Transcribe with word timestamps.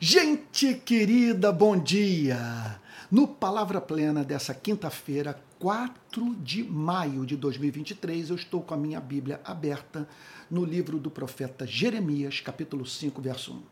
Gente 0.00 0.74
querida, 0.74 1.50
bom 1.50 1.76
dia! 1.76 2.80
No 3.10 3.26
Palavra 3.26 3.80
Plena 3.80 4.22
dessa 4.22 4.54
quinta-feira, 4.54 5.42
4 5.58 6.36
de 6.36 6.62
maio 6.62 7.26
de 7.26 7.36
2023, 7.36 8.30
eu 8.30 8.36
estou 8.36 8.62
com 8.62 8.74
a 8.74 8.76
minha 8.76 9.00
Bíblia 9.00 9.40
aberta 9.44 10.08
no 10.48 10.64
livro 10.64 11.00
do 11.00 11.10
profeta 11.10 11.66
Jeremias, 11.66 12.40
capítulo 12.40 12.86
5, 12.86 13.20
verso 13.20 13.54
1. 13.54 13.62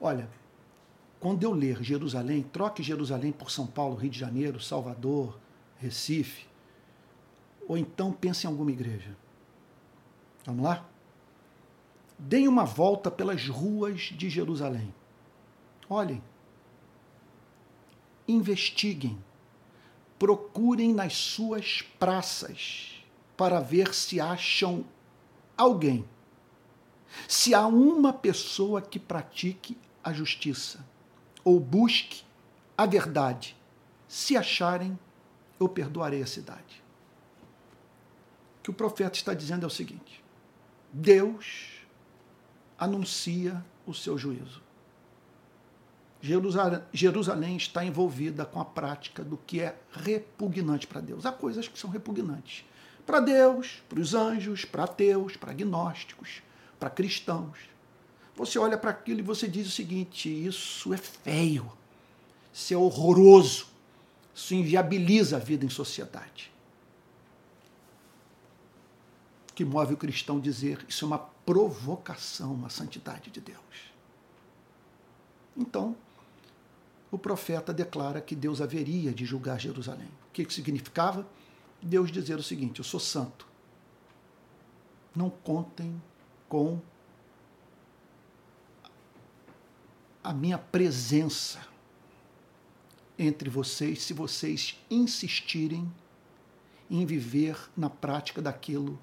Olha, 0.00 0.30
quando 1.18 1.42
eu 1.42 1.50
ler 1.50 1.82
Jerusalém, 1.82 2.44
troque 2.44 2.80
Jerusalém 2.80 3.32
por 3.32 3.50
São 3.50 3.66
Paulo, 3.66 3.96
Rio 3.96 4.10
de 4.10 4.20
Janeiro, 4.20 4.60
Salvador, 4.60 5.36
Recife, 5.76 6.46
ou 7.66 7.76
então 7.76 8.12
pense 8.12 8.46
em 8.46 8.48
alguma 8.48 8.70
igreja. 8.70 9.16
Vamos 10.46 10.62
lá? 10.62 10.88
Deem 12.18 12.48
uma 12.48 12.64
volta 12.64 13.10
pelas 13.10 13.48
ruas 13.48 14.00
de 14.00 14.28
Jerusalém. 14.30 14.94
Olhem. 15.88 16.22
Investiguem. 18.26 19.18
Procurem 20.18 20.94
nas 20.94 21.14
suas 21.14 21.82
praças 21.82 23.04
para 23.36 23.60
ver 23.60 23.92
se 23.92 24.20
acham 24.20 24.84
alguém. 25.56 26.04
Se 27.28 27.54
há 27.54 27.66
uma 27.66 28.12
pessoa 28.12 28.80
que 28.80 28.98
pratique 28.98 29.76
a 30.02 30.12
justiça 30.12 30.84
ou 31.44 31.60
busque 31.60 32.22
a 32.76 32.86
verdade. 32.86 33.56
Se 34.08 34.36
acharem, 34.36 34.98
eu 35.58 35.68
perdoarei 35.68 36.22
a 36.22 36.26
cidade. 36.26 36.82
O 38.58 38.62
que 38.64 38.70
o 38.70 38.74
profeta 38.74 39.16
está 39.16 39.34
dizendo 39.34 39.64
é 39.64 39.66
o 39.66 39.70
seguinte: 39.70 40.22
Deus 40.92 41.73
anuncia 42.84 43.64
o 43.86 43.92
seu 43.92 44.16
juízo. 44.16 44.62
Jerusalém 46.92 47.56
está 47.56 47.84
envolvida 47.84 48.46
com 48.46 48.58
a 48.58 48.64
prática 48.64 49.22
do 49.22 49.36
que 49.36 49.60
é 49.60 49.78
repugnante 49.92 50.86
para 50.86 51.00
Deus. 51.00 51.26
Há 51.26 51.32
coisas 51.32 51.68
que 51.68 51.78
são 51.78 51.90
repugnantes 51.90 52.64
para 53.04 53.20
Deus, 53.20 53.82
para 53.88 54.00
os 54.00 54.14
anjos, 54.14 54.64
para 54.64 54.84
ateus, 54.84 55.36
para 55.36 55.50
agnósticos, 55.50 56.42
para 56.80 56.88
cristãos. 56.88 57.58
Você 58.36 58.58
olha 58.58 58.78
para 58.78 58.90
aquilo 58.90 59.20
e 59.20 59.22
você 59.22 59.46
diz 59.46 59.66
o 59.66 59.70
seguinte: 59.70 60.30
isso 60.30 60.94
é 60.94 60.96
feio, 60.96 61.70
isso 62.50 62.72
é 62.72 62.76
horroroso, 62.76 63.66
isso 64.34 64.54
inviabiliza 64.54 65.36
a 65.36 65.40
vida 65.40 65.66
em 65.66 65.70
sociedade. 65.70 66.54
que 69.54 69.64
move 69.64 69.94
o 69.94 69.96
cristão 69.96 70.40
dizer 70.40 70.84
isso 70.88 71.04
é 71.04 71.08
uma 71.08 71.30
provocação 71.44 72.64
à 72.64 72.68
santidade 72.68 73.30
de 73.30 73.40
Deus. 73.40 73.92
Então, 75.56 75.96
o 77.10 77.18
profeta 77.18 77.72
declara 77.72 78.20
que 78.20 78.34
Deus 78.34 78.60
haveria 78.60 79.12
de 79.12 79.24
julgar 79.24 79.60
Jerusalém. 79.60 80.08
O 80.28 80.32
que, 80.32 80.52
significava? 80.52 81.26
Deus 81.80 82.10
dizer 82.10 82.36
o 82.36 82.42
seguinte: 82.42 82.80
Eu 82.80 82.84
sou 82.84 82.98
santo. 82.98 83.46
Não 85.14 85.30
contem 85.30 86.02
com 86.48 86.80
a 90.24 90.32
minha 90.32 90.58
presença 90.58 91.60
entre 93.18 93.48
vocês 93.48 94.02
se 94.02 94.12
vocês 94.12 94.82
insistirem 94.90 95.92
em 96.90 97.06
viver 97.06 97.56
na 97.76 97.88
prática 97.88 98.42
daquilo 98.42 98.98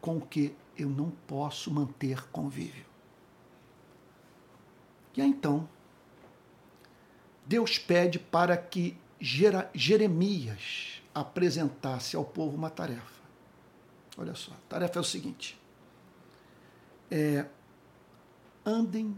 com 0.00 0.20
que 0.20 0.54
eu 0.76 0.88
não 0.88 1.10
posso 1.26 1.70
manter 1.70 2.28
convívio. 2.30 2.84
E 5.16 5.20
aí, 5.20 5.28
então, 5.28 5.68
Deus 7.46 7.78
pede 7.78 8.18
para 8.18 8.56
que 8.56 8.96
Jeremias 9.20 11.02
apresentasse 11.14 12.16
ao 12.16 12.24
povo 12.24 12.56
uma 12.56 12.70
tarefa. 12.70 13.22
Olha 14.16 14.34
só, 14.34 14.52
a 14.52 14.68
tarefa 14.68 14.98
é 14.98 15.00
o 15.00 15.04
seguinte: 15.04 15.60
é, 17.10 17.46
andem 18.64 19.16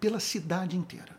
pela 0.00 0.20
cidade 0.20 0.76
inteira. 0.76 1.16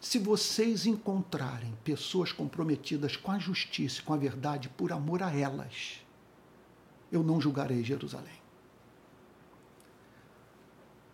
Se 0.00 0.18
vocês 0.18 0.84
encontrarem 0.84 1.72
pessoas 1.84 2.32
comprometidas 2.32 3.16
com 3.16 3.30
a 3.30 3.38
justiça 3.38 4.02
com 4.02 4.12
a 4.12 4.16
verdade 4.16 4.68
por 4.68 4.92
amor 4.92 5.22
a 5.22 5.32
elas, 5.32 6.01
eu 7.12 7.22
não 7.22 7.38
julgarei 7.38 7.84
Jerusalém. 7.84 8.40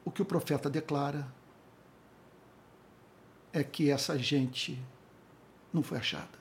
O 0.05 0.11
que 0.13 0.23
o 0.23 0.25
profeta 0.25 0.71
declara 0.71 1.29
é 3.53 3.65
que 3.65 3.91
essa 3.91 4.17
gente 4.17 4.81
não 5.73 5.83
foi 5.83 5.99
achada. 5.99 6.39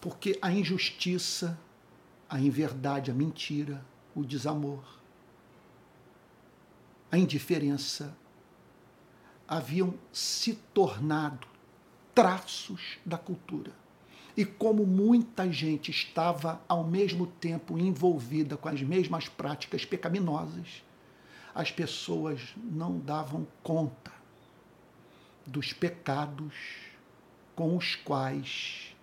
Porque 0.00 0.38
a 0.40 0.50
injustiça, 0.50 1.60
a 2.28 2.40
inverdade, 2.40 3.10
a 3.10 3.14
mentira, 3.14 3.84
o 4.14 4.24
desamor, 4.24 4.82
a 7.12 7.18
indiferença, 7.18 8.16
haviam 9.46 9.94
se 10.12 10.54
tornado 10.72 11.46
traços 12.14 12.98
da 13.04 13.18
cultura. 13.18 13.79
E 14.40 14.44
como 14.46 14.86
muita 14.86 15.52
gente 15.52 15.90
estava 15.90 16.62
ao 16.66 16.82
mesmo 16.82 17.26
tempo 17.26 17.76
envolvida 17.76 18.56
com 18.56 18.70
as 18.70 18.80
mesmas 18.80 19.28
práticas 19.28 19.84
pecaminosas, 19.84 20.82
as 21.54 21.70
pessoas 21.70 22.54
não 22.56 22.98
davam 22.98 23.46
conta 23.62 24.10
dos 25.46 25.74
pecados 25.74 26.54
com 27.54 27.76
os 27.76 27.96
quais 27.96 28.96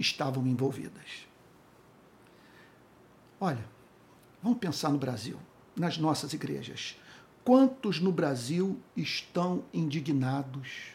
estavam 0.00 0.44
envolvidas. 0.48 1.28
Olha, 3.38 3.64
vamos 4.42 4.58
pensar 4.58 4.88
no 4.88 4.98
Brasil, 4.98 5.38
nas 5.76 5.96
nossas 5.96 6.32
igrejas. 6.32 6.98
Quantos 7.44 8.00
no 8.00 8.10
Brasil 8.10 8.80
estão 8.96 9.64
indignados 9.72 10.88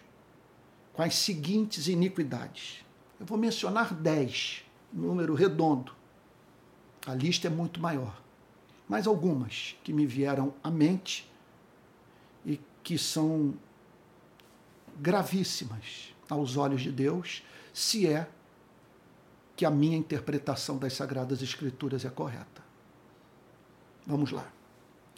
com 0.92 1.02
as 1.02 1.16
seguintes 1.16 1.88
iniquidades? 1.88 2.86
Eu 3.20 3.26
vou 3.26 3.38
mencionar 3.38 3.94
dez, 3.94 4.64
número 4.92 5.34
redondo. 5.34 5.92
A 7.06 7.14
lista 7.14 7.48
é 7.48 7.50
muito 7.50 7.80
maior. 7.80 8.22
Mas 8.88 9.08
algumas 9.08 9.76
que 9.84 9.92
me 9.92 10.06
vieram 10.06 10.54
à 10.64 10.70
mente 10.70 11.30
e 12.46 12.60
que 12.84 12.98
são 12.98 13.54
gravíssimas 15.00 16.14
aos 16.30 16.58
olhos 16.58 16.82
de 16.82 16.92
Deus, 16.92 17.44
se 17.74 18.08
é 18.08 18.30
que 19.56 19.66
a 19.66 19.72
minha 19.72 19.98
interpretação 19.98 20.78
das 20.78 20.94
Sagradas 20.94 21.42
Escrituras 21.42 22.06
é 22.06 22.10
correta. 22.10 22.64
Vamos 24.06 24.32
lá. 24.32 24.48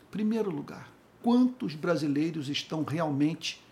Primeiro 0.10 0.50
lugar, 0.50 0.90
quantos 1.22 1.76
brasileiros 1.76 2.50
estão 2.50 2.84
realmente 2.84 3.64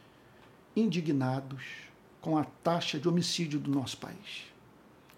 indignados 0.76 1.87
com 2.22 2.38
a 2.38 2.44
taxa 2.44 3.00
de 3.00 3.08
homicídio 3.08 3.60
do 3.60 3.72
nosso 3.72 3.98
país. 3.98 4.46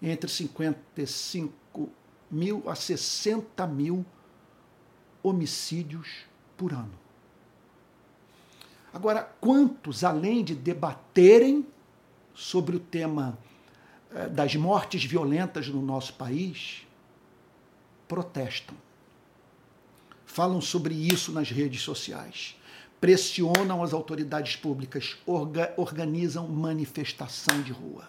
Entre 0.00 0.30
55 0.30 1.90
mil 2.30 2.62
a 2.68 2.74
60 2.74 3.66
mil 3.66 4.04
homicídios 5.22 6.24
por 6.56 6.72
ano. 6.72 6.98
Agora, 8.92 9.22
quantos, 9.40 10.02
além 10.02 10.42
de 10.42 10.54
debaterem 10.54 11.66
sobre 12.34 12.76
o 12.76 12.80
tema 12.80 13.38
eh, 14.12 14.28
das 14.28 14.56
mortes 14.56 15.04
violentas 15.04 15.68
no 15.68 15.82
nosso 15.82 16.14
país, 16.14 16.86
protestam? 18.08 18.76
falam 20.30 20.60
sobre 20.60 20.94
isso 20.94 21.32
nas 21.32 21.50
redes 21.50 21.82
sociais, 21.82 22.56
pressionam 23.00 23.82
as 23.82 23.92
autoridades 23.94 24.56
públicas, 24.56 25.16
orga, 25.26 25.72
organizam 25.76 26.46
manifestação 26.46 27.62
de 27.62 27.72
rua. 27.72 28.08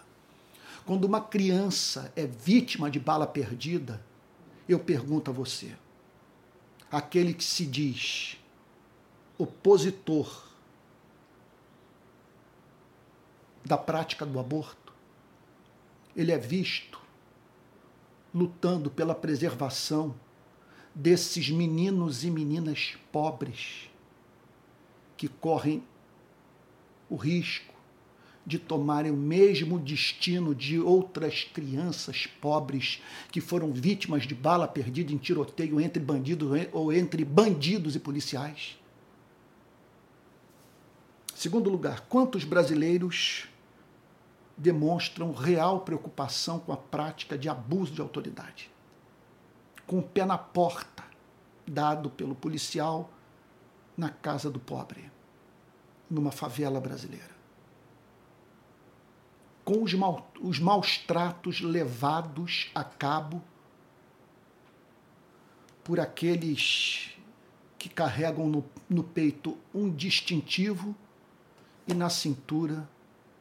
Quando 0.84 1.04
uma 1.04 1.20
criança 1.20 2.12
é 2.14 2.26
vítima 2.26 2.90
de 2.90 3.00
bala 3.00 3.26
perdida, 3.26 4.04
eu 4.68 4.78
pergunto 4.78 5.30
a 5.30 5.34
você, 5.34 5.74
aquele 6.90 7.32
que 7.32 7.44
se 7.44 7.64
diz 7.64 8.36
opositor 9.38 10.48
da 13.64 13.78
prática 13.78 14.26
do 14.26 14.38
aborto, 14.38 14.92
ele 16.14 16.32
é 16.32 16.38
visto 16.38 17.00
lutando 18.34 18.90
pela 18.90 19.14
preservação 19.14 20.14
desses 20.94 21.48
meninos 21.48 22.24
e 22.24 22.30
meninas 22.30 22.96
pobres 23.10 23.91
que 25.22 25.28
correm 25.28 25.80
o 27.08 27.14
risco 27.14 27.72
de 28.44 28.58
tomarem 28.58 29.12
o 29.12 29.16
mesmo 29.16 29.78
destino 29.78 30.52
de 30.52 30.80
outras 30.80 31.44
crianças 31.44 32.26
pobres 32.26 33.00
que 33.30 33.40
foram 33.40 33.72
vítimas 33.72 34.26
de 34.26 34.34
bala 34.34 34.66
perdida 34.66 35.12
em 35.12 35.16
tiroteio 35.16 35.80
entre 35.80 36.02
bandidos 36.02 36.66
ou 36.72 36.92
entre 36.92 37.24
bandidos 37.24 37.94
e 37.94 38.00
policiais. 38.00 38.76
Segundo 41.36 41.70
lugar, 41.70 42.00
quantos 42.08 42.42
brasileiros 42.42 43.46
demonstram 44.56 45.32
real 45.32 45.82
preocupação 45.82 46.58
com 46.58 46.72
a 46.72 46.76
prática 46.76 47.38
de 47.38 47.48
abuso 47.48 47.92
de 47.92 48.00
autoridade? 48.00 48.68
Com 49.86 50.00
o 50.00 50.02
pé 50.02 50.26
na 50.26 50.36
porta, 50.36 51.04
dado 51.64 52.10
pelo 52.10 52.34
policial 52.34 53.08
na 53.96 54.08
casa 54.08 54.50
do 54.50 54.58
pobre, 54.58 55.11
numa 56.12 56.30
favela 56.30 56.78
brasileira. 56.78 57.32
Com 59.64 59.82
os, 59.82 59.94
mal, 59.94 60.30
os 60.40 60.58
maus 60.58 60.98
tratos 60.98 61.60
levados 61.62 62.70
a 62.74 62.84
cabo 62.84 63.42
por 65.82 65.98
aqueles 65.98 67.16
que 67.78 67.88
carregam 67.88 68.46
no, 68.46 68.64
no 68.88 69.02
peito 69.02 69.56
um 69.74 69.90
distintivo 69.90 70.94
e 71.88 71.94
na 71.94 72.10
cintura 72.10 72.88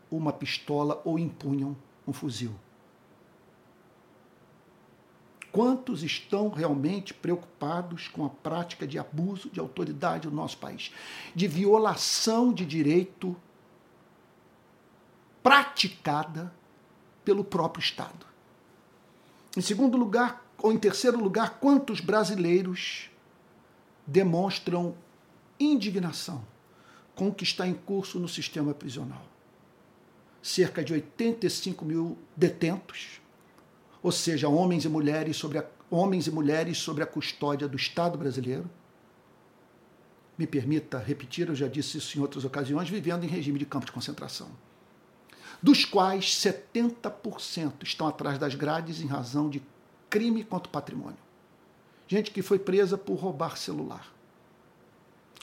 uma 0.09 0.31
pistola 0.31 1.01
ou 1.03 1.19
empunham 1.19 1.75
um 2.07 2.13
fuzil. 2.13 2.53
Quantos 5.51 6.01
estão 6.01 6.49
realmente 6.49 7.13
preocupados 7.13 8.07
com 8.07 8.25
a 8.25 8.29
prática 8.29 8.87
de 8.87 8.97
abuso 8.97 9.49
de 9.49 9.59
autoridade 9.59 10.27
no 10.27 10.33
nosso 10.33 10.57
país, 10.57 10.93
de 11.35 11.47
violação 11.47 12.53
de 12.53 12.65
direito 12.65 13.35
praticada 15.43 16.53
pelo 17.25 17.43
próprio 17.43 17.83
Estado? 17.83 18.25
Em 19.57 19.61
segundo 19.61 19.97
lugar, 19.97 20.45
ou 20.57 20.71
em 20.71 20.77
terceiro 20.77 21.21
lugar, 21.21 21.59
quantos 21.59 21.99
brasileiros 21.99 23.09
demonstram 24.07 24.95
indignação 25.59 26.45
com 27.13 27.27
o 27.27 27.33
que 27.33 27.43
está 27.43 27.67
em 27.67 27.73
curso 27.73 28.19
no 28.19 28.29
sistema 28.29 28.73
prisional? 28.73 29.25
Cerca 30.41 30.81
de 30.81 30.93
85 30.93 31.83
mil 31.83 32.17
detentos 32.35 33.20
ou 34.03 34.11
seja, 34.11 34.49
homens 34.49 34.85
e 34.85 34.89
mulheres 34.89 35.37
sobre 35.37 35.59
a, 35.59 35.65
homens 35.89 36.27
e 36.27 36.31
mulheres 36.31 36.77
sobre 36.77 37.03
a 37.03 37.07
custódia 37.07 37.67
do 37.67 37.77
Estado 37.77 38.17
brasileiro. 38.17 38.69
Me 40.37 40.47
permita 40.47 40.97
repetir, 40.97 41.49
eu 41.49 41.55
já 41.55 41.67
disse 41.67 41.97
isso 41.97 42.17
em 42.17 42.21
outras 42.21 42.43
ocasiões, 42.43 42.89
vivendo 42.89 43.23
em 43.23 43.27
regime 43.27 43.59
de 43.59 43.65
campo 43.65 43.85
de 43.85 43.91
concentração, 43.91 44.49
dos 45.61 45.85
quais 45.85 46.35
70% 46.35 47.83
estão 47.83 48.07
atrás 48.07 48.39
das 48.39 48.55
grades 48.55 49.01
em 49.01 49.07
razão 49.07 49.49
de 49.49 49.61
crime 50.09 50.43
contra 50.43 50.67
o 50.67 50.71
patrimônio. 50.71 51.19
Gente 52.07 52.31
que 52.31 52.41
foi 52.41 52.57
presa 52.57 52.97
por 52.97 53.15
roubar 53.15 53.55
celular. 53.55 54.11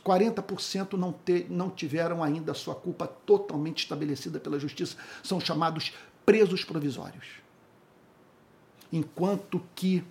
40% 0.05 0.95
não, 0.95 1.15
não 1.49 1.71
tiveram 1.71 2.25
ainda 2.25 2.55
sua 2.55 2.75
culpa 2.75 3.07
totalmente 3.07 3.85
estabelecida 3.85 4.41
pela 4.41 4.59
justiça, 4.59 4.97
são 5.23 5.39
chamados 5.39 5.93
presos 6.25 6.65
provisórios 6.65 7.48
enquanto 8.93 9.63
que 9.75 10.05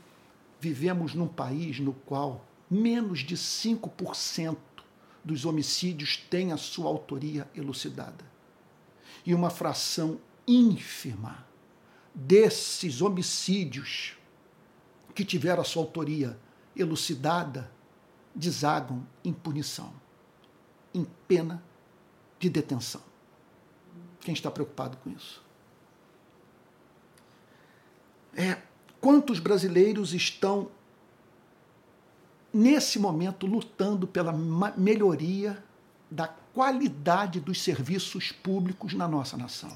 vivemos 0.60 1.14
num 1.14 1.28
país 1.28 1.80
no 1.80 1.94
qual 1.94 2.46
menos 2.70 3.20
de 3.20 3.36
5% 3.36 4.58
dos 5.24 5.46
homicídios 5.46 6.18
têm 6.18 6.52
a 6.52 6.58
sua 6.58 6.88
autoria 6.88 7.50
elucidada. 7.56 8.26
E 9.26 9.34
uma 9.34 9.50
fração 9.50 10.20
ínfima 10.48 11.46
desses 12.14 13.02
homicídios 13.02 14.18
que 15.14 15.26
tiveram 15.26 15.62
a 15.62 15.66
sua 15.66 15.84
autoria 15.84 16.40
elucidada 16.76 17.72
desagam 18.34 19.06
em 19.24 19.34
punição, 19.34 19.94
em 20.94 21.06
pena 21.28 21.64
de 22.40 22.50
detenção. 22.50 23.02
Quem 24.22 24.34
está 24.34 24.52
preocupado 24.52 24.98
com 24.98 25.10
isso? 25.10 25.47
É, 28.40 28.56
quantos 29.02 29.40
brasileiros 29.40 30.14
estão, 30.14 30.70
nesse 32.54 33.00
momento, 33.00 33.48
lutando 33.48 34.06
pela 34.06 34.32
melhoria 34.78 35.64
da 36.10 36.28
qualidade 36.28 37.40
dos 37.40 37.64
serviços 37.64 38.32
públicos 38.32 38.94
na 38.94 39.08
nossa 39.08 39.36
nação? 39.36 39.76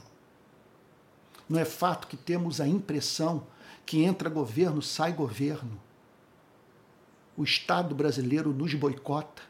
Não 1.49 1.59
é 1.59 1.65
fato 1.65 2.07
que 2.07 2.15
temos 2.15 2.61
a 2.61 2.67
impressão 2.67 3.47
que 3.83 4.03
entra 4.03 4.29
governo, 4.29 4.79
sai 4.79 5.11
governo. 5.11 5.81
O 7.35 7.43
Estado 7.43 7.95
brasileiro 7.95 8.53
nos 8.53 8.75
boicota, 8.75 9.41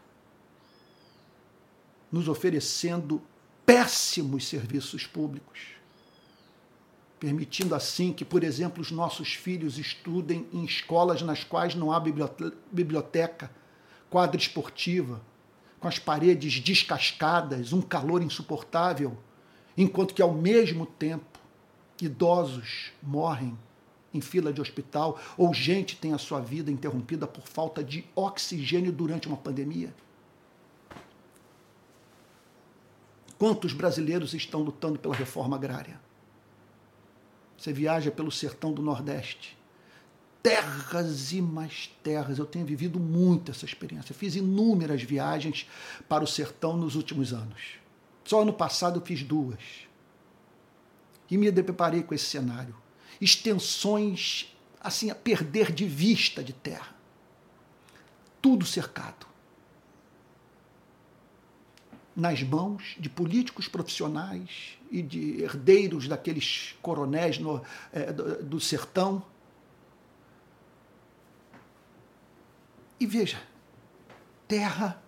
nos 2.09 2.29
oferecendo 2.29 3.21
péssimos 3.65 4.47
serviços 4.47 5.05
públicos 5.05 5.80
permitindo 7.21 7.75
assim 7.75 8.11
que, 8.11 8.25
por 8.25 8.43
exemplo, 8.43 8.81
os 8.81 8.89
nossos 8.89 9.35
filhos 9.35 9.77
estudem 9.77 10.47
em 10.51 10.65
escolas 10.65 11.21
nas 11.21 11.43
quais 11.43 11.75
não 11.75 11.91
há 11.91 11.99
biblioteca, 11.99 13.51
quadra 14.09 14.41
esportiva, 14.41 15.21
com 15.79 15.87
as 15.87 15.99
paredes 15.99 16.59
descascadas, 16.59 17.73
um 17.73 17.81
calor 17.81 18.23
insuportável, 18.23 19.15
enquanto 19.77 20.15
que, 20.15 20.21
ao 20.23 20.33
mesmo 20.33 20.87
tempo, 20.87 21.39
idosos 22.01 22.91
morrem 23.03 23.55
em 24.11 24.19
fila 24.19 24.51
de 24.51 24.59
hospital 24.59 25.19
ou 25.37 25.53
gente 25.53 25.97
tem 25.97 26.13
a 26.13 26.17
sua 26.17 26.39
vida 26.39 26.71
interrompida 26.71 27.27
por 27.27 27.47
falta 27.47 27.83
de 27.83 28.03
oxigênio 28.15 28.91
durante 28.91 29.27
uma 29.27 29.37
pandemia. 29.37 29.93
Quantos 33.37 33.73
brasileiros 33.73 34.33
estão 34.33 34.63
lutando 34.63 34.97
pela 34.97 35.13
reforma 35.13 35.55
agrária? 35.55 36.01
Você 37.61 37.71
viaja 37.71 38.09
pelo 38.09 38.31
sertão 38.31 38.73
do 38.73 38.81
Nordeste. 38.81 39.55
Terras 40.41 41.31
e 41.31 41.39
mais 41.39 41.95
terras. 42.01 42.39
Eu 42.39 42.45
tenho 42.47 42.65
vivido 42.65 42.99
muito 42.99 43.51
essa 43.51 43.65
experiência. 43.65 44.15
Fiz 44.15 44.35
inúmeras 44.35 45.03
viagens 45.03 45.69
para 46.09 46.23
o 46.23 46.27
sertão 46.27 46.75
nos 46.75 46.95
últimos 46.95 47.33
anos. 47.33 47.75
Só 48.25 48.41
ano 48.41 48.51
passado 48.51 48.99
eu 48.99 49.05
fiz 49.05 49.21
duas. 49.21 49.59
E 51.29 51.37
me 51.37 51.51
deparei 51.51 52.01
com 52.01 52.15
esse 52.15 52.25
cenário. 52.25 52.75
Extensões, 53.21 54.57
assim, 54.79 55.11
a 55.11 55.15
perder 55.15 55.71
de 55.71 55.85
vista 55.85 56.43
de 56.43 56.53
terra. 56.53 56.95
Tudo 58.41 58.65
cercado 58.65 59.30
nas 62.21 62.43
mãos 62.43 62.95
de 62.99 63.09
políticos 63.09 63.67
profissionais 63.67 64.77
e 64.91 65.01
de 65.01 65.41
herdeiros 65.41 66.07
daqueles 66.07 66.75
coronéis 66.79 67.39
no, 67.39 67.63
é, 67.91 68.13
do, 68.13 68.59
sertão. 68.59 69.23
E 72.99 73.07
veja, 73.07 73.41
terra 74.47 75.01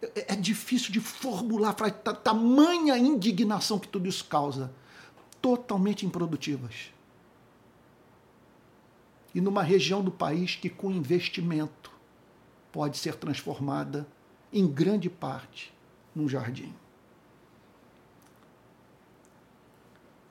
é, 0.00 0.34
é 0.34 0.36
difícil 0.36 0.92
de 0.92 1.00
formular, 1.00 1.74
tamanha 1.74 2.96
indignação 2.96 3.76
que 3.76 3.88
tudo 3.88 4.08
isso 4.08 4.24
causa, 4.26 4.72
totalmente 5.42 6.06
improdutivas. 6.06 6.92
E 9.34 9.40
numa 9.40 9.64
região 9.64 10.04
do 10.04 10.12
país 10.12 10.54
que, 10.54 10.70
com 10.70 10.92
investimento, 10.92 11.90
pode 12.70 12.96
ser 12.96 13.16
transformada 13.16 14.06
em 14.52 14.68
grande 14.68 15.10
parte 15.10 15.72
num 16.20 16.28
jardim. 16.28 16.72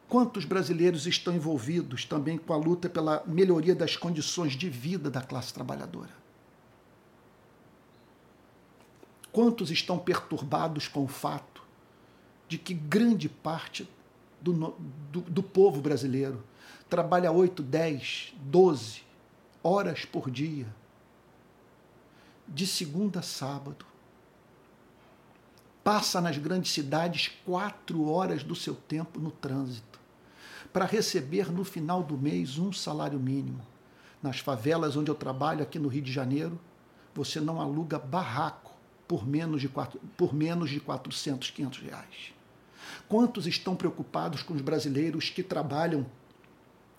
Quantos 0.08 0.46
brasileiros 0.46 1.06
estão 1.06 1.36
envolvidos 1.36 2.06
também 2.06 2.38
com 2.38 2.54
a 2.54 2.58
luta 2.58 2.90
pela 2.90 3.24
melhoria 3.28 3.76
das 3.76 3.96
condições 3.96 4.54
de 4.54 4.70
vida 4.70 5.10
da 5.10 5.22
classe 5.22 5.54
trabalhadora? 5.54 6.12
Quantos 9.32 9.70
estão 9.70 10.00
perturbados 10.00 10.88
com 10.88 11.04
o 11.04 11.08
fato 11.08 11.62
de 12.48 12.58
que 12.58 12.74
grande 12.74 13.30
parte 13.30 13.88
do, 14.42 14.76
do, 15.12 15.22
do 15.22 15.44
povo 15.44 15.80
brasileiro 15.80 16.44
trabalha 16.90 17.32
8, 17.32 17.62
10, 17.62 18.34
12 18.42 19.04
horas 19.62 20.06
por 20.06 20.32
dia, 20.32 20.66
de 22.48 22.66
segunda 22.66 23.20
a 23.20 23.24
sábado, 23.24 23.86
passa 25.84 26.20
nas 26.22 26.38
grandes 26.38 26.72
cidades 26.72 27.32
quatro 27.46 28.10
horas 28.10 28.44
do 28.44 28.56
seu 28.56 28.76
tempo 28.76 29.20
no 29.20 29.32
trânsito, 29.32 30.00
para 30.72 30.86
receber 30.86 31.52
no 31.52 31.64
final 31.64 32.04
do 32.04 32.18
mês 32.18 32.58
um 32.58 32.72
salário 32.72 33.20
mínimo. 33.20 33.62
Nas 34.22 34.40
favelas 34.40 34.96
onde 34.96 35.10
eu 35.10 35.16
trabalho, 35.16 35.64
aqui 35.64 35.80
no 35.80 35.88
Rio 35.88 36.02
de 36.02 36.12
Janeiro, 36.12 36.60
você 37.16 37.40
não 37.40 37.60
aluga 37.60 37.98
barraco 37.98 38.74
por 39.08 39.26
menos 39.28 39.62
de, 39.62 39.68
quatro, 39.68 40.00
por 40.16 40.34
menos 40.34 40.70
de 40.70 40.80
400, 40.80 41.50
500 41.50 41.80
reais. 41.80 42.34
Quantos 43.08 43.48
estão 43.48 43.76
preocupados 43.76 44.44
com 44.44 44.54
os 44.54 44.62
brasileiros 44.62 45.30
que 45.30 45.42
trabalham 45.42 46.06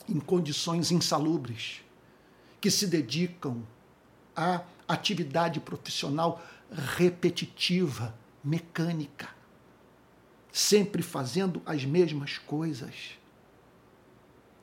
em 0.08 0.18
condições 0.18 0.90
insalubres, 0.90 1.82
que 2.60 2.70
se 2.70 2.86
dedicam 2.86 3.62
à 4.34 4.62
atividade 4.88 5.60
profissional 5.60 6.42
repetitiva, 6.96 8.14
mecânica. 8.42 9.28
sempre 10.52 11.00
fazendo 11.00 11.62
as 11.64 11.84
mesmas 11.84 12.36
coisas 12.36 13.20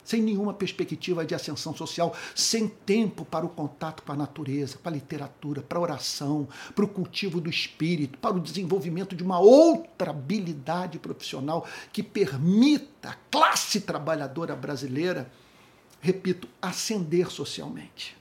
sem 0.07 0.21
nenhuma 0.21 0.53
perspectiva 0.53 1.25
de 1.25 1.35
ascensão 1.35 1.75
social, 1.75 2.15
sem 2.33 2.65
tempo 2.65 3.25
para 3.25 3.45
o 3.45 3.49
contato 3.49 4.03
com 4.03 4.13
a 4.13 4.15
natureza, 4.15 4.77
para 4.77 4.93
a 4.93 4.95
literatura, 4.95 5.61
para 5.61 5.77
a 5.77 5.81
oração, 5.81 6.47
para 6.73 6.85
o 6.85 6.87
cultivo 6.87 7.41
do 7.41 7.49
espírito, 7.49 8.17
para 8.17 8.37
o 8.37 8.39
desenvolvimento 8.39 9.17
de 9.17 9.21
uma 9.21 9.37
outra 9.37 10.11
habilidade 10.11 10.97
profissional 10.97 11.67
que 11.91 12.01
permita 12.01 13.09
a 13.09 13.15
classe 13.29 13.81
trabalhadora 13.81 14.55
brasileira, 14.55 15.29
repito, 15.99 16.47
ascender 16.61 17.29
socialmente. 17.29 18.15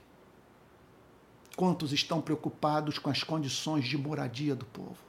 Quantos 1.55 1.93
estão 1.93 2.21
preocupados 2.21 2.99
com 2.99 3.11
as 3.11 3.23
condições 3.23 3.85
de 3.85 3.97
moradia 3.97 4.57
do 4.57 4.65
povo? 4.67 5.06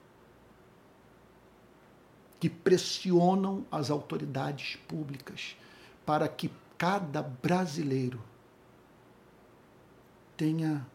Que 2.39 2.49
pressionam 2.49 3.65
as 3.71 3.89
autoridades 3.89 4.75
públicas 4.87 5.55
para 6.05 6.27
que 6.27 6.51
cada 6.77 7.21
brasileiro 7.21 8.21
tenha 10.35 10.85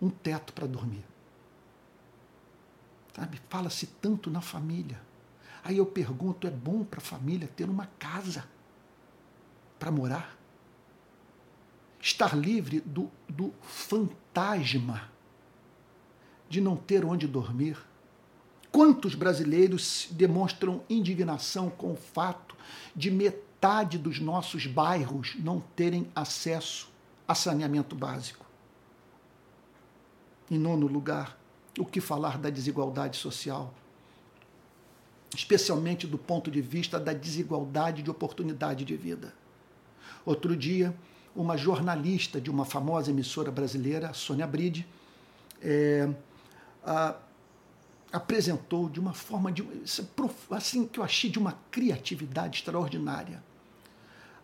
um 0.00 0.08
teto 0.08 0.52
para 0.52 0.66
dormir. 0.66 1.04
Sabe? 3.14 3.40
Fala-se 3.48 3.86
tanto 3.86 4.30
na 4.30 4.40
família. 4.40 5.00
Aí 5.62 5.78
eu 5.78 5.86
pergunto: 5.86 6.46
é 6.46 6.50
bom 6.50 6.84
para 6.84 6.98
a 6.98 7.02
família 7.02 7.48
ter 7.48 7.68
uma 7.68 7.86
casa 7.98 8.44
para 9.78 9.90
morar? 9.90 10.36
Estar 12.00 12.36
livre 12.36 12.80
do, 12.80 13.10
do 13.28 13.52
fantasma 13.62 15.10
de 16.48 16.60
não 16.60 16.76
ter 16.76 17.04
onde 17.04 17.26
dormir? 17.26 17.78
Quantos 18.74 19.14
brasileiros 19.14 20.08
demonstram 20.10 20.82
indignação 20.90 21.70
com 21.70 21.92
o 21.92 21.96
fato 21.96 22.56
de 22.92 23.08
metade 23.08 23.96
dos 23.96 24.18
nossos 24.18 24.66
bairros 24.66 25.36
não 25.38 25.60
terem 25.76 26.08
acesso 26.12 26.90
a 27.26 27.36
saneamento 27.36 27.94
básico. 27.94 28.44
Em 30.50 30.58
nono 30.58 30.88
lugar, 30.88 31.38
o 31.78 31.86
que 31.86 32.00
falar 32.00 32.36
da 32.36 32.50
desigualdade 32.50 33.16
social? 33.16 33.72
Especialmente 35.32 36.04
do 36.04 36.18
ponto 36.18 36.50
de 36.50 36.60
vista 36.60 36.98
da 36.98 37.12
desigualdade 37.12 38.02
de 38.02 38.10
oportunidade 38.10 38.84
de 38.84 38.96
vida. 38.96 39.32
Outro 40.26 40.56
dia, 40.56 40.92
uma 41.36 41.56
jornalista 41.56 42.40
de 42.40 42.50
uma 42.50 42.64
famosa 42.64 43.12
emissora 43.12 43.52
brasileira, 43.52 44.12
Sônia 44.12 44.48
Bride, 44.48 44.84
é, 45.62 46.12
a, 46.84 47.14
apresentou 48.14 48.88
de 48.88 49.00
uma 49.00 49.12
forma 49.12 49.50
de, 49.50 49.66
assim 50.50 50.86
que 50.86 51.00
eu 51.00 51.04
achei 51.04 51.28
de 51.28 51.38
uma 51.38 51.58
criatividade 51.70 52.58
extraordinária 52.58 53.42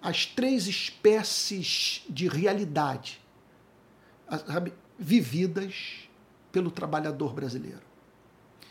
as 0.02 0.24
três 0.24 0.66
espécies 0.66 2.04
de 2.08 2.26
realidade 2.26 3.20
sabe, 4.46 4.72
vividas 4.98 6.08
pelo 6.50 6.70
trabalhador 6.70 7.34
brasileiro. 7.34 7.82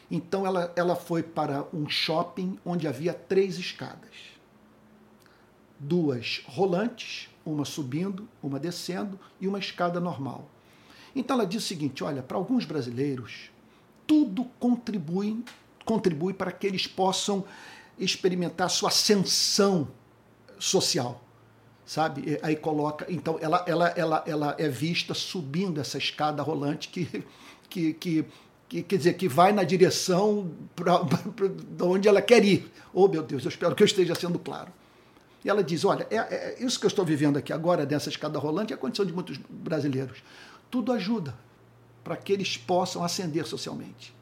Então 0.09 0.45
ela, 0.45 0.73
ela 0.75 0.95
foi 0.95 1.21
para 1.21 1.67
um 1.73 1.87
shopping 1.87 2.57
onde 2.65 2.87
havia 2.87 3.13
três 3.13 3.59
escadas. 3.59 4.09
Duas 5.77 6.41
rolantes, 6.45 7.29
uma 7.45 7.63
subindo, 7.63 8.27
uma 8.41 8.59
descendo 8.59 9.19
e 9.39 9.47
uma 9.47 9.59
escada 9.59 9.99
normal. 9.99 10.49
Então 11.15 11.35
ela 11.35 11.45
diz 11.45 11.63
o 11.63 11.67
seguinte: 11.67 12.03
olha, 12.03 12.23
para 12.23 12.37
alguns 12.37 12.65
brasileiros, 12.65 13.51
tudo 14.09 14.43
contribui, 14.59 15.43
contribui 15.85 16.33
para 16.33 16.51
que 16.51 16.65
eles 16.65 16.87
possam 16.87 17.45
experimentar 17.95 18.67
sua 18.67 18.89
ascensão 18.89 19.87
social, 20.57 21.23
sabe? 21.85 22.39
Aí 22.41 22.55
coloca, 22.55 23.05
então 23.07 23.37
ela, 23.39 23.63
ela, 23.67 23.89
ela, 23.89 24.23
ela 24.25 24.55
é 24.57 24.67
vista 24.67 25.13
subindo 25.13 25.79
essa 25.79 25.99
escada 25.99 26.41
rolante 26.41 26.89
que, 26.89 27.23
que, 27.69 27.93
que, 27.93 28.25
que 28.67 28.81
quer 28.81 28.97
dizer 28.97 29.13
que 29.13 29.29
vai 29.29 29.51
na 29.51 29.63
direção 29.63 30.49
para 30.75 31.01
onde 31.85 32.07
ela 32.07 32.21
quer 32.21 32.43
ir. 32.43 32.67
Oh 32.91 33.07
meu 33.07 33.21
Deus, 33.21 33.43
eu 33.45 33.49
espero 33.49 33.75
que 33.75 33.83
eu 33.83 33.85
esteja 33.85 34.15
sendo 34.15 34.39
claro. 34.39 34.71
E 35.45 35.49
ela 35.49 35.63
diz: 35.63 35.85
olha, 35.85 36.07
é, 36.09 36.15
é 36.15 36.57
isso 36.59 36.79
que 36.79 36.87
eu 36.87 36.89
estou 36.89 37.05
vivendo 37.05 37.37
aqui 37.37 37.53
agora 37.53 37.85
dessa 37.85 38.09
escada 38.09 38.39
rolante 38.39 38.73
é 38.73 38.75
a 38.75 38.79
condição 38.79 39.05
de 39.05 39.13
muitos 39.13 39.37
brasileiros. 39.37 40.23
Tudo 40.71 40.91
ajuda 40.91 41.35
para 42.03 42.15
que 42.17 42.33
eles 42.33 42.57
possam 42.57 43.03
ascender 43.03 43.45
socialmente. 43.45 44.13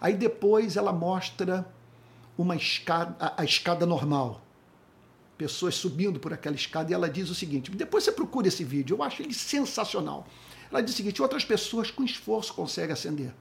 Aí 0.00 0.14
depois 0.14 0.76
ela 0.76 0.92
mostra 0.92 1.66
uma 2.36 2.56
escada, 2.56 3.16
a, 3.20 3.42
a 3.42 3.44
escada 3.44 3.86
normal, 3.86 4.40
pessoas 5.36 5.74
subindo 5.74 6.18
por 6.18 6.32
aquela 6.32 6.56
escada 6.56 6.90
e 6.90 6.94
ela 6.94 7.08
diz 7.08 7.30
o 7.30 7.34
seguinte: 7.34 7.70
depois 7.70 8.04
você 8.04 8.12
procura 8.12 8.48
esse 8.48 8.64
vídeo, 8.64 8.96
eu 8.96 9.02
acho 9.02 9.22
ele 9.22 9.34
sensacional. 9.34 10.26
Ela 10.70 10.80
diz 10.80 10.94
o 10.94 10.96
seguinte: 10.96 11.20
outras 11.20 11.44
pessoas 11.44 11.90
com 11.90 12.02
esforço 12.02 12.54
conseguem 12.54 12.92
ascender. 12.92 13.32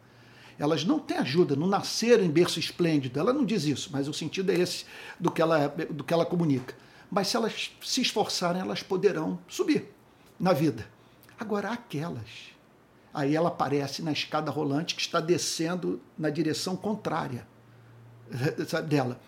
Elas 0.60 0.84
não 0.84 1.00
têm 1.00 1.18
ajuda, 1.18 1.56
não 1.56 1.66
nasceram 1.66 2.24
em 2.24 2.30
berço 2.30 2.60
esplêndido. 2.60 3.20
Ela 3.20 3.34
não 3.34 3.44
diz 3.44 3.64
isso, 3.64 3.90
mas 3.92 4.08
o 4.08 4.14
sentido 4.14 4.52
é 4.52 4.56
esse 4.56 4.86
do 5.20 5.32
que 5.32 5.42
ela, 5.42 5.68
do 5.90 6.04
que 6.04 6.14
ela 6.14 6.26
comunica. 6.26 6.76
Mas 7.10 7.30
se 7.30 7.36
elas 7.36 7.72
se 7.82 8.02
esforçarem, 8.02 8.62
elas 8.62 8.84
poderão 8.84 9.40
subir 9.48 9.92
na 10.40 10.54
vida. 10.54 10.88
Agora, 11.40 11.72
aquelas. 11.72 12.52
Aí 13.14 13.36
ela 13.36 13.50
aparece 13.50 14.02
na 14.02 14.12
escada 14.12 14.50
rolante 14.50 14.96
que 14.96 15.02
está 15.02 15.20
descendo 15.20 16.02
na 16.18 16.30
direção 16.30 16.76
contrária 16.76 17.46
dela. 18.88 19.20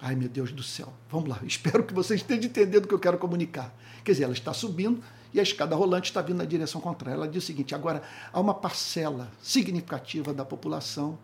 Ai, 0.00 0.14
meu 0.14 0.28
Deus 0.28 0.52
do 0.52 0.62
céu. 0.62 0.92
Vamos 1.10 1.28
lá. 1.28 1.38
Espero 1.46 1.84
que 1.84 1.94
vocês 1.94 2.20
estejam 2.20 2.44
entendendo 2.44 2.84
o 2.84 2.88
que 2.88 2.94
eu 2.94 2.98
quero 2.98 3.18
comunicar. 3.18 3.74
Quer 4.04 4.12
dizer, 4.12 4.24
ela 4.24 4.32
está 4.32 4.52
subindo 4.52 5.02
e 5.32 5.40
a 5.40 5.42
escada 5.42 5.74
rolante 5.74 6.10
está 6.10 6.22
vindo 6.22 6.38
na 6.38 6.44
direção 6.44 6.80
contrária. 6.80 7.16
Ela 7.16 7.28
diz 7.28 7.44
o 7.44 7.46
seguinte: 7.46 7.74
agora, 7.74 8.02
há 8.32 8.40
uma 8.40 8.54
parcela 8.54 9.30
significativa 9.42 10.32
da 10.32 10.44
população 10.44 11.18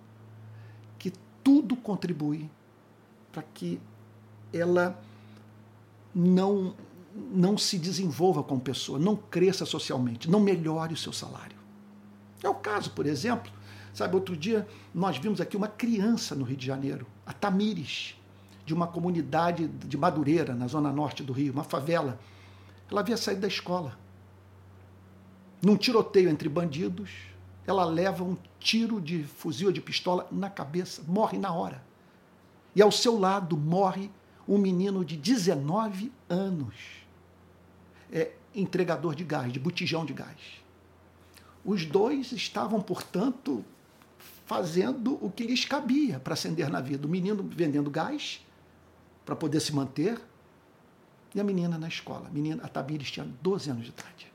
que 0.98 1.12
tudo 1.42 1.76
contribui 1.76 2.50
para 3.32 3.42
que 3.42 3.80
ela 4.52 5.00
não, 6.14 6.74
não 7.14 7.58
se 7.58 7.78
desenvolva 7.78 8.42
como 8.42 8.60
pessoa, 8.60 8.98
não 8.98 9.16
cresça 9.16 9.64
socialmente, 9.64 10.30
não 10.30 10.40
melhore 10.40 10.94
o 10.94 10.96
seu 10.96 11.12
salário. 11.12 11.63
É 12.44 12.48
o 12.48 12.54
caso, 12.54 12.90
por 12.90 13.06
exemplo, 13.06 13.50
sabe, 13.94 14.14
outro 14.14 14.36
dia 14.36 14.68
nós 14.94 15.16
vimos 15.16 15.40
aqui 15.40 15.56
uma 15.56 15.66
criança 15.66 16.34
no 16.34 16.44
Rio 16.44 16.58
de 16.58 16.66
Janeiro, 16.66 17.06
a 17.24 17.32
Tamires 17.32 18.16
de 18.66 18.74
uma 18.74 18.86
comunidade 18.86 19.66
de 19.66 19.96
Madureira, 19.96 20.54
na 20.54 20.66
zona 20.66 20.92
norte 20.92 21.22
do 21.22 21.32
Rio, 21.32 21.54
uma 21.54 21.64
favela. 21.64 22.20
Ela 22.90 23.00
havia 23.00 23.16
saído 23.16 23.40
da 23.40 23.48
escola. 23.48 23.98
Num 25.62 25.76
tiroteio 25.76 26.28
entre 26.28 26.48
bandidos, 26.48 27.10
ela 27.66 27.84
leva 27.84 28.22
um 28.22 28.36
tiro 28.58 29.00
de 29.00 29.24
fuzil 29.24 29.72
de 29.72 29.80
pistola 29.80 30.26
na 30.30 30.50
cabeça, 30.50 31.02
morre 31.06 31.38
na 31.38 31.52
hora. 31.52 31.82
E 32.76 32.82
ao 32.82 32.92
seu 32.92 33.18
lado 33.18 33.56
morre 33.56 34.10
um 34.46 34.58
menino 34.58 35.02
de 35.02 35.16
19 35.16 36.12
anos, 36.28 36.74
é, 38.12 38.32
entregador 38.54 39.14
de 39.14 39.24
gás, 39.24 39.50
de 39.50 39.58
botijão 39.58 40.04
de 40.04 40.12
gás. 40.12 40.63
Os 41.64 41.86
dois 41.86 42.32
estavam, 42.32 42.80
portanto, 42.80 43.64
fazendo 44.46 45.18
o 45.24 45.30
que 45.30 45.44
lhes 45.44 45.64
cabia 45.64 46.20
para 46.20 46.34
acender 46.34 46.68
na 46.68 46.80
vida. 46.80 47.06
O 47.06 47.10
menino 47.10 47.42
vendendo 47.42 47.90
gás 47.90 48.44
para 49.24 49.34
poder 49.34 49.60
se 49.60 49.72
manter. 49.72 50.20
E 51.34 51.40
a 51.40 51.44
menina 51.44 51.78
na 51.78 51.88
escola. 51.88 52.28
A, 52.28 52.30
menina, 52.30 52.62
a 52.62 52.68
Tamires 52.68 53.10
tinha 53.10 53.26
12 53.42 53.70
anos 53.70 53.84
de 53.84 53.90
idade. 53.90 54.32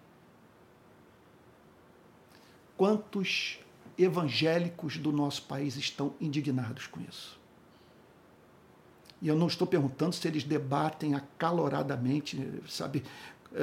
Quantos 2.76 3.60
evangélicos 3.98 4.98
do 4.98 5.12
nosso 5.12 5.44
país 5.44 5.76
estão 5.76 6.14
indignados 6.20 6.88
com 6.88 7.00
isso? 7.02 7.38
E 9.22 9.28
eu 9.28 9.36
não 9.36 9.48
estou 9.48 9.68
perguntando 9.68 10.16
se 10.16 10.28
eles 10.28 10.44
debatem 10.44 11.14
acaloradamente, 11.14 12.62
sabe, 12.68 13.04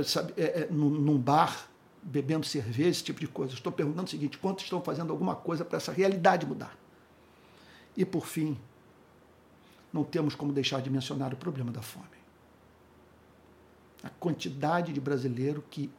sabe 0.04 0.34
é, 0.36 0.62
é, 0.62 0.68
num 0.70 1.18
bar, 1.18 1.68
bebendo 2.06 2.46
cerveja, 2.46 2.88
esse 2.88 3.02
tipo 3.02 3.18
de 3.18 3.26
coisa. 3.26 3.52
Estou 3.52 3.72
perguntando 3.72 4.06
o 4.06 4.10
seguinte: 4.10 4.38
quantos 4.38 4.64
estão 4.64 4.80
fazendo 4.80 5.12
alguma 5.12 5.34
coisa 5.34 5.64
para 5.64 5.76
essa 5.76 5.92
realidade 5.92 6.46
mudar? 6.46 6.76
E 7.96 8.04
por 8.04 8.26
fim, 8.26 8.56
não 9.92 10.04
temos 10.04 10.34
como 10.34 10.52
deixar 10.52 10.80
de 10.80 10.88
mencionar 10.88 11.32
o 11.32 11.36
problema 11.36 11.72
da 11.72 11.82
fome. 11.82 12.06
A 14.04 14.10
quantidade 14.10 14.92
de 14.92 15.00
brasileiro 15.00 15.64
que 15.68 15.90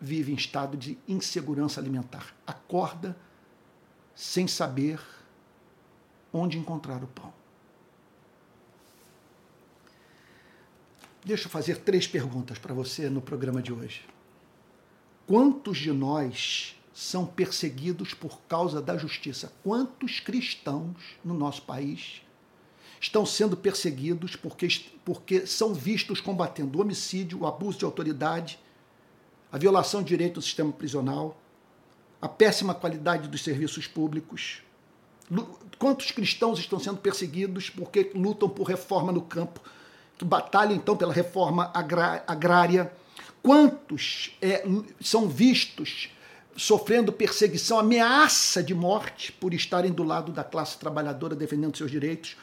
vive 0.00 0.30
em 0.30 0.36
estado 0.36 0.76
de 0.76 0.96
insegurança 1.08 1.80
alimentar, 1.80 2.32
acorda 2.46 3.16
sem 4.14 4.46
saber 4.46 5.00
onde 6.32 6.58
encontrar 6.58 7.02
o 7.02 7.06
pão. 7.08 7.32
Deixa 11.24 11.46
eu 11.46 11.50
fazer 11.50 11.78
três 11.78 12.06
perguntas 12.06 12.58
para 12.58 12.72
você 12.72 13.10
no 13.10 13.20
programa 13.20 13.60
de 13.60 13.72
hoje. 13.72 14.06
Quantos 15.28 15.76
de 15.76 15.92
nós 15.92 16.74
são 16.94 17.26
perseguidos 17.26 18.14
por 18.14 18.40
causa 18.48 18.80
da 18.80 18.96
justiça? 18.96 19.52
Quantos 19.62 20.20
cristãos 20.20 20.96
no 21.22 21.34
nosso 21.34 21.60
país 21.60 22.22
estão 22.98 23.26
sendo 23.26 23.54
perseguidos 23.54 24.36
porque, 24.36 24.66
porque 25.04 25.46
são 25.46 25.74
vistos 25.74 26.18
combatendo 26.18 26.78
o 26.78 26.80
homicídio, 26.80 27.40
o 27.40 27.46
abuso 27.46 27.78
de 27.78 27.84
autoridade, 27.84 28.58
a 29.52 29.58
violação 29.58 30.02
de 30.02 30.08
direito 30.08 30.36
do 30.36 30.42
sistema 30.42 30.72
prisional, 30.72 31.38
a 32.22 32.28
péssima 32.28 32.74
qualidade 32.74 33.28
dos 33.28 33.44
serviços 33.44 33.86
públicos. 33.86 34.62
Quantos 35.78 36.10
cristãos 36.10 36.58
estão 36.58 36.80
sendo 36.80 36.96
perseguidos 36.96 37.68
porque 37.68 38.12
lutam 38.14 38.48
por 38.48 38.64
reforma 38.64 39.12
no 39.12 39.20
campo, 39.20 39.60
que 40.16 40.24
batalham 40.24 40.74
então 40.74 40.96
pela 40.96 41.12
reforma 41.12 41.70
agrária? 41.74 42.90
Quantos 43.42 44.36
é, 44.42 44.64
são 45.00 45.28
vistos 45.28 46.10
sofrendo 46.56 47.12
perseguição, 47.12 47.78
ameaça 47.78 48.62
de 48.62 48.74
morte 48.74 49.30
por 49.32 49.54
estarem 49.54 49.92
do 49.92 50.02
lado 50.02 50.32
da 50.32 50.42
classe 50.42 50.78
trabalhadora 50.78 51.36
defendendo 51.36 51.76
seus 51.76 51.90
direitos? 51.90 52.36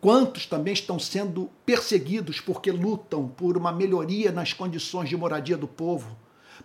Quantos 0.00 0.46
também 0.46 0.72
estão 0.72 0.98
sendo 0.98 1.50
perseguidos 1.64 2.40
porque 2.40 2.72
lutam 2.72 3.28
por 3.28 3.56
uma 3.56 3.72
melhoria 3.72 4.32
nas 4.32 4.52
condições 4.52 5.08
de 5.08 5.16
moradia 5.16 5.56
do 5.56 5.68
povo? 5.68 6.16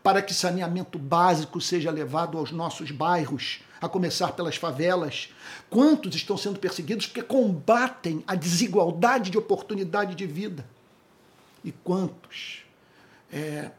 para 0.03 0.21
que 0.21 0.33
saneamento 0.33 0.99
básico 0.99 1.59
seja 1.61 1.91
levado 1.91 2.37
aos 2.37 2.51
nossos 2.51 2.91
bairros, 2.91 3.61
a 3.81 3.87
começar 3.87 4.33
pelas 4.33 4.55
favelas? 4.55 5.29
Quantos 5.69 6.15
estão 6.15 6.37
sendo 6.37 6.59
perseguidos 6.59 7.07
porque 7.07 7.21
combatem 7.21 8.23
a 8.27 8.35
desigualdade 8.35 9.31
de 9.31 9.37
oportunidade 9.37 10.15
de 10.15 10.25
vida? 10.25 10.65
E 11.63 11.71
quantos 11.71 12.64
é, 13.31 13.71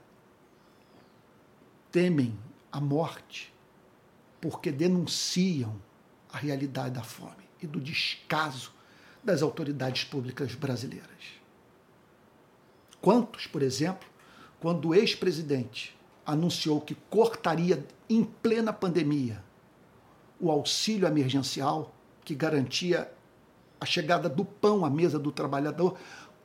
temem 1.90 2.38
a 2.70 2.80
morte 2.80 3.52
porque 4.40 4.70
denunciam 4.70 5.80
a 6.32 6.38
realidade 6.38 6.94
da 6.94 7.02
fome 7.02 7.48
e 7.62 7.66
do 7.66 7.80
descaso 7.80 8.72
das 9.24 9.42
autoridades 9.42 10.04
públicas 10.04 10.54
brasileiras? 10.54 11.06
Quantos, 13.00 13.46
por 13.46 13.62
exemplo, 13.62 14.08
quando 14.60 14.88
o 14.88 14.94
ex-presidente 14.94 15.96
anunciou 16.24 16.80
que 16.80 16.96
cortaria 17.08 17.86
em 18.10 18.24
plena 18.24 18.72
pandemia 18.72 19.42
o 20.40 20.50
auxílio 20.50 21.06
emergencial 21.06 21.94
que 22.24 22.34
garantia 22.34 23.10
a 23.80 23.86
chegada 23.86 24.28
do 24.28 24.44
pão 24.44 24.84
à 24.84 24.90
mesa 24.90 25.18
do 25.18 25.30
trabalhador, 25.30 25.96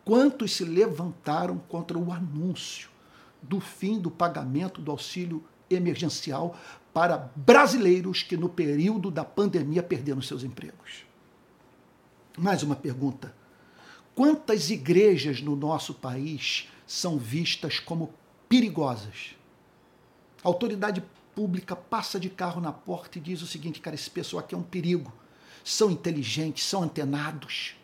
quantos 0.05 0.55
se 0.55 0.63
levantaram 0.63 1.57
contra 1.57 1.97
o 1.97 2.11
anúncio 2.11 2.90
do 3.41 3.59
fim 3.59 3.99
do 3.99 4.11
pagamento 4.11 4.81
do 4.81 4.91
auxílio 4.91 5.43
emergencial 5.69 6.55
para 6.93 7.31
brasileiros 7.35 8.23
que 8.23 8.35
no 8.35 8.49
período 8.49 9.09
da 9.09 9.23
pandemia 9.23 9.81
perderam 9.81 10.21
seus 10.21 10.43
empregos? 10.43 11.05
Mais 12.37 12.63
uma 12.63 12.75
pergunta. 12.75 13.33
Quantas 14.13 14.69
igrejas 14.69 15.41
no 15.41 15.55
nosso 15.55 15.93
país 15.93 16.69
são 16.85 17.17
vistas 17.17 17.79
como 17.79 18.13
perigosas? 18.47 19.35
A 20.43 20.47
autoridade 20.47 21.03
pública 21.35 21.75
passa 21.75 22.19
de 22.19 22.29
carro 22.29 22.61
na 22.61 22.71
porta 22.71 23.17
e 23.17 23.21
diz 23.21 23.41
o 23.41 23.47
seguinte: 23.47 23.79
cara, 23.79 23.95
esse 23.95 24.09
pessoal 24.09 24.43
aqui 24.43 24.53
é 24.53 24.57
um 24.57 24.63
perigo. 24.63 25.11
São 25.63 25.91
inteligentes, 25.91 26.65
são 26.65 26.83
antenados, 26.83 27.75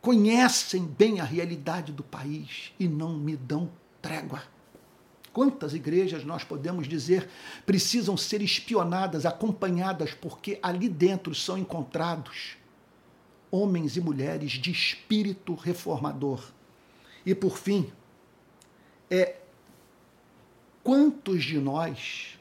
conhecem 0.00 0.84
bem 0.84 1.20
a 1.20 1.24
realidade 1.24 1.92
do 1.92 2.02
país 2.02 2.72
e 2.78 2.88
não 2.88 3.16
me 3.16 3.36
dão 3.36 3.70
trégua. 4.00 4.42
Quantas 5.32 5.74
igrejas 5.74 6.24
nós 6.24 6.42
podemos 6.42 6.88
dizer 6.88 7.28
precisam 7.64 8.16
ser 8.16 8.42
espionadas, 8.42 9.26
acompanhadas, 9.26 10.12
porque 10.14 10.58
ali 10.62 10.88
dentro 10.88 11.34
são 11.34 11.56
encontrados 11.58 12.56
homens 13.50 13.96
e 13.96 14.00
mulheres 14.00 14.52
de 14.52 14.70
espírito 14.70 15.54
reformador. 15.54 16.52
E 17.24 17.34
por 17.34 17.56
fim, 17.56 17.90
é 19.10 19.38
Quantos 20.88 21.44
de 21.44 21.58
nós 21.58 22.38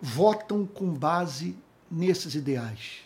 votam 0.00 0.64
com 0.64 0.94
base 0.94 1.54
nesses 1.90 2.34
ideais? 2.34 3.02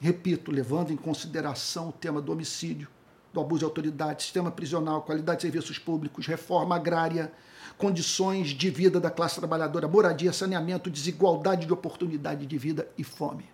Repito, 0.00 0.50
levando 0.50 0.92
em 0.92 0.96
consideração 0.96 1.88
o 1.88 1.92
tema 1.92 2.20
do 2.20 2.32
homicídio, 2.32 2.88
do 3.32 3.40
abuso 3.40 3.60
de 3.60 3.64
autoridade, 3.64 4.22
sistema 4.22 4.50
prisional, 4.50 5.02
qualidade 5.02 5.38
de 5.38 5.42
serviços 5.42 5.78
públicos, 5.78 6.26
reforma 6.26 6.76
agrária, 6.76 7.32
condições 7.76 8.48
de 8.48 8.70
vida 8.70 9.00
da 9.00 9.10
classe 9.10 9.36
trabalhadora, 9.36 9.88
moradia, 9.88 10.32
saneamento, 10.32 10.90
desigualdade 10.90 11.66
de 11.66 11.72
oportunidade 11.72 12.46
de 12.46 12.58
vida 12.58 12.88
e 12.96 13.04
fome. 13.04 13.44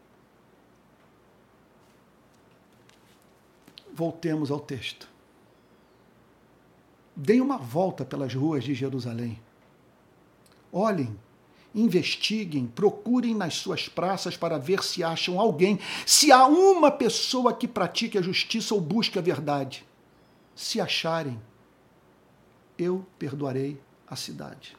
Voltemos 3.93 4.51
ao 4.51 4.61
texto. 4.61 5.09
Deem 7.15 7.41
uma 7.41 7.57
volta 7.57 8.05
pelas 8.05 8.35
ruas 8.35 8.65
de 8.65 8.75
Jerusalém. 8.75 9.41
Olhem, 10.73 11.17
investiguem, 11.75 12.67
procurem 12.67 13.35
nas 13.35 13.55
suas 13.55 13.89
praças 13.89 14.37
para 14.37 14.59
ver 14.59 14.83
se 14.83 15.03
acham 15.03 15.41
alguém, 15.41 15.81
se 16.07 16.31
há 16.31 16.47
uma 16.47 16.91
pessoa 16.91 17.53
que 17.53 17.67
pratique 17.67 18.17
a 18.17 18.23
justiça 18.23 18.75
ou 18.75 18.81
busque 18.81 19.19
a 19.19 19.23
verdade. 19.23 19.85
Se 20.55 20.81
acharem, 20.81 21.41
eu 22.79 23.05
perdoarei 23.19 23.81
a 24.07 24.15
cidade. 24.15 24.77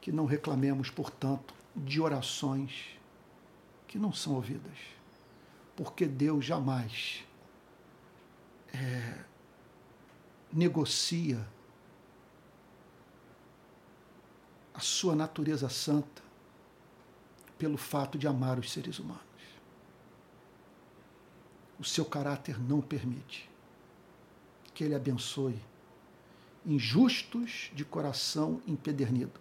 Que 0.00 0.10
não 0.10 0.26
reclamemos, 0.26 0.90
portanto, 0.90 1.54
de 1.76 2.00
orações 2.00 2.72
que 3.86 3.98
não 3.98 4.12
são 4.12 4.34
ouvidas, 4.34 4.76
porque 5.76 6.06
Deus 6.06 6.44
jamais 6.44 7.24
é, 8.72 9.18
negocia 10.52 11.46
a 14.73 14.73
sua 14.84 15.14
natureza 15.14 15.68
santa 15.68 16.22
pelo 17.58 17.76
fato 17.76 18.18
de 18.18 18.26
amar 18.26 18.58
os 18.58 18.70
seres 18.72 18.98
humanos. 18.98 19.22
O 21.78 21.84
seu 21.84 22.04
caráter 22.04 22.60
não 22.60 22.80
permite 22.80 23.50
que 24.74 24.84
ele 24.84 24.94
abençoe 24.94 25.58
injustos 26.66 27.70
de 27.74 27.84
coração 27.84 28.60
empedernido, 28.66 29.40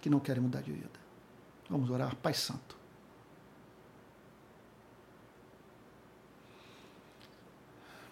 que 0.00 0.10
não 0.10 0.20
querem 0.20 0.42
mudar 0.42 0.62
de 0.62 0.72
vida. 0.72 0.98
Vamos 1.68 1.90
orar, 1.90 2.14
Pai 2.16 2.34
Santo. 2.34 2.78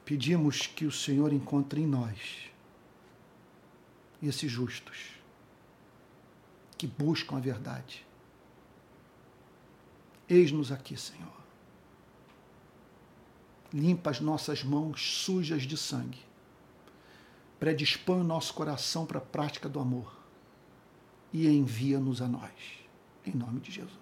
pedimos 0.07 0.69
que 0.69 0.87
o 0.87 0.93
Senhor 0.93 1.33
encontre 1.33 1.81
em 1.81 1.87
nós 1.87 2.49
esses 4.23 4.51
justos 4.51 5.16
que 6.77 6.87
buscam 6.87 7.37
a 7.37 7.41
verdade. 7.41 8.07
Eis-nos 10.29 10.73
aqui, 10.73 10.97
Senhor. 10.97 11.37
Limpa 13.73 14.11
as 14.11 14.21
nossas 14.21 14.63
mãos 14.63 15.23
sujas 15.23 15.63
de 15.63 15.77
sangue. 15.77 16.21
Predispõe 17.59 18.21
o 18.21 18.25
nosso 18.25 18.53
coração 18.55 19.07
para 19.07 19.19
a 19.19 19.23
prática 19.23 19.69
do 19.69 19.81
amor 19.81 20.17
e 21.33 21.47
envia-nos 21.49 22.21
a 22.21 22.29
nós. 22.29 22.53
Em 23.25 23.33
nome 23.33 23.61
de 23.61 23.73
Jesus. 23.73 23.97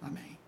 Amém. 0.00 0.38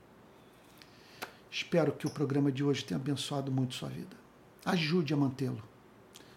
Espero 1.50 1.92
que 1.92 2.06
o 2.06 2.10
programa 2.10 2.50
de 2.50 2.64
hoje 2.64 2.84
tenha 2.84 2.98
abençoado 2.98 3.50
muito 3.50 3.74
sua 3.74 3.88
vida. 3.88 4.16
Ajude 4.64 5.14
a 5.14 5.16
mantê-lo, 5.16 5.62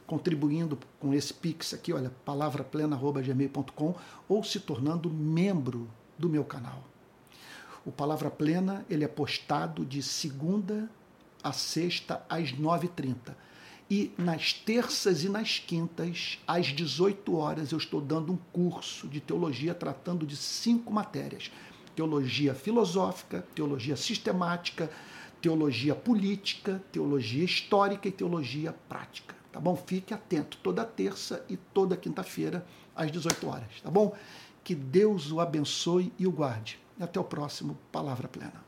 contribuindo 0.07 0.79
com 0.99 1.13
esse 1.13 1.33
pix 1.33 1.73
aqui, 1.73 1.93
olha, 1.93 2.09
palavraplena.gmail.com 2.25 3.95
ou 4.27 4.43
se 4.43 4.59
tornando 4.59 5.09
membro 5.09 5.87
do 6.17 6.27
meu 6.27 6.43
canal. 6.43 6.83
O 7.85 7.91
Palavra 7.91 8.31
Plena 8.31 8.85
ele 8.89 9.03
é 9.03 9.07
postado 9.07 9.85
de 9.85 10.01
segunda 10.01 10.89
a 11.43 11.51
sexta 11.53 12.25
às 12.27 12.51
9h30. 12.51 13.35
E 13.89 14.11
nas 14.17 14.51
terças 14.51 15.23
e 15.23 15.29
nas 15.29 15.59
quintas, 15.59 16.39
às 16.45 16.67
18 16.67 17.35
horas, 17.35 17.71
eu 17.71 17.77
estou 17.77 18.01
dando 18.01 18.33
um 18.33 18.37
curso 18.51 19.07
de 19.07 19.21
teologia 19.21 19.73
tratando 19.73 20.25
de 20.25 20.35
cinco 20.35 20.91
matérias 20.91 21.51
teologia 21.97 22.53
filosófica, 22.53 23.43
teologia 23.55 23.95
sistemática, 23.95 24.87
teologia 25.41 25.95
política, 25.95 26.79
teologia 26.91 27.43
histórica 27.43 28.07
e 28.07 28.11
teologia 28.11 28.71
prática. 28.87 29.36
Tá 29.57 29.61
bom? 29.61 29.75
Fique 29.75 30.13
atento 30.13 30.59
toda 30.61 30.85
terça 30.85 31.43
e 31.49 31.57
toda 31.57 31.97
quinta-feira 31.97 32.63
às 32.95 33.11
18 33.11 33.47
horas, 33.47 33.81
tá 33.81 33.89
bom? 33.89 34.15
Que 34.63 34.75
Deus 34.75 35.31
o 35.31 35.39
abençoe 35.39 36.13
e 36.19 36.27
o 36.27 36.31
guarde. 36.31 36.79
E 36.95 37.01
até 37.01 37.19
o 37.19 37.23
próximo 37.23 37.75
Palavra 37.91 38.27
Plena. 38.27 38.66